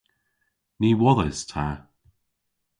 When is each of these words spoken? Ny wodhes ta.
Ny 0.79 0.89
wodhes 0.99 1.39
ta. 1.49 1.67